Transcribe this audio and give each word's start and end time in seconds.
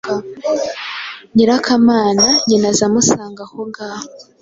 Nyirakamana: 1.35 2.25
Nyina 2.47 2.65
aze 2.71 2.83
amusanga 2.89 3.39
ahongaho 3.47 4.05